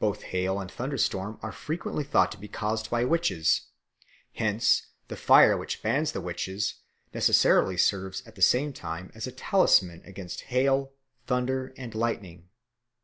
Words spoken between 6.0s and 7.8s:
the witches necessarily